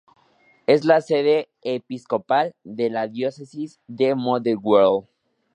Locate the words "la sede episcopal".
0.83-2.55